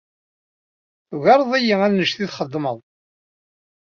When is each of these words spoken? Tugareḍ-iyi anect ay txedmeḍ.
Tugareḍ-iyi 1.07 1.75
anect 1.85 2.17
ay 2.23 2.27
txedmeḍ. 2.29 2.77